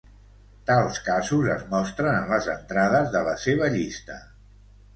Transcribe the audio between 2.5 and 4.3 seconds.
entrades de la seva llista.